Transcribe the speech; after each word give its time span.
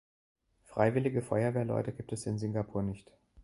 Freiwillige 0.65 1.21
Feuerwehrleute 1.21 1.91
gibt 1.93 2.11
es 2.11 2.25
in 2.25 2.39
Singapur 2.39 2.81
nicht. 2.81 3.11